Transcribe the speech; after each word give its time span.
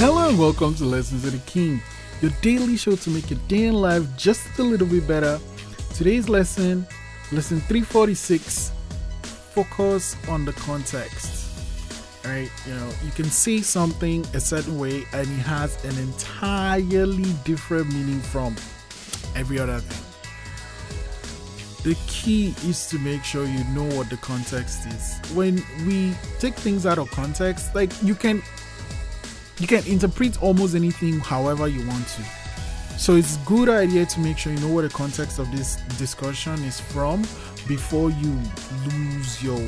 welcome 0.00 0.74
to 0.74 0.84
Lessons 0.84 1.24
of 1.24 1.32
the 1.32 1.38
King, 1.50 1.80
your 2.20 2.32
daily 2.42 2.76
show 2.76 2.96
to 2.96 3.10
make 3.10 3.30
your 3.30 3.38
day 3.46 3.66
in 3.66 3.74
life 3.74 4.04
just 4.16 4.58
a 4.58 4.62
little 4.62 4.86
bit 4.86 5.06
better. 5.06 5.38
Today's 5.94 6.28
lesson, 6.28 6.86
lesson 7.30 7.60
346, 7.60 8.72
focus 9.52 10.16
on 10.28 10.44
the 10.44 10.52
context. 10.54 11.50
Right? 12.24 12.50
You 12.66 12.74
know, 12.74 12.90
you 13.04 13.10
can 13.12 13.26
say 13.26 13.60
something 13.60 14.26
a 14.34 14.40
certain 14.40 14.78
way 14.78 15.04
and 15.12 15.28
it 15.28 15.42
has 15.42 15.82
an 15.84 15.96
entirely 15.98 17.30
different 17.44 17.92
meaning 17.92 18.20
from 18.20 18.56
every 19.36 19.58
other 19.58 19.78
thing. 19.78 20.00
The 21.84 21.98
key 22.06 22.54
is 22.64 22.86
to 22.88 22.98
make 22.98 23.22
sure 23.24 23.44
you 23.44 23.62
know 23.74 23.84
what 23.94 24.08
the 24.10 24.16
context 24.16 24.86
is. 24.86 25.18
When 25.34 25.62
we 25.86 26.14
take 26.38 26.54
things 26.54 26.86
out 26.86 26.98
of 26.98 27.10
context, 27.10 27.74
like 27.74 27.90
you 28.02 28.14
can 28.14 28.42
you 29.58 29.66
can 29.66 29.86
interpret 29.86 30.42
almost 30.42 30.74
anything 30.74 31.20
however 31.20 31.68
you 31.68 31.86
want 31.86 32.06
to. 32.08 32.22
So 32.98 33.16
it's 33.16 33.36
good 33.38 33.68
idea 33.68 34.06
to 34.06 34.20
make 34.20 34.38
sure 34.38 34.52
you 34.52 34.60
know 34.60 34.72
where 34.72 34.86
the 34.86 34.94
context 34.94 35.38
of 35.38 35.50
this 35.50 35.76
discussion 35.98 36.62
is 36.64 36.80
from 36.80 37.22
before 37.66 38.10
you 38.10 38.38
lose 38.90 39.42
your 39.42 39.60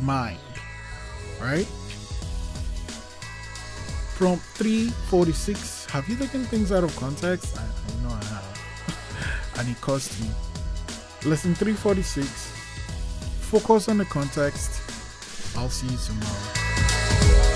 mind. 0.00 0.38
Right? 1.40 1.66
From 4.14 4.36
346, 4.36 5.86
have 5.90 6.08
you 6.08 6.16
taken 6.16 6.44
things 6.44 6.70
out 6.72 6.84
of 6.84 6.94
context? 6.96 7.58
I, 7.58 7.62
I 7.62 8.02
know 8.02 8.14
I 8.14 8.24
have. 8.24 9.56
and 9.58 9.68
it 9.68 9.80
cost 9.80 10.20
me. 10.20 10.30
Lesson 11.24 11.54
346. 11.54 12.28
Focus 13.40 13.88
on 13.88 13.98
the 13.98 14.04
context. 14.04 14.80
I'll 15.56 15.68
see 15.68 15.88
you 15.88 15.98
tomorrow. 15.98 17.51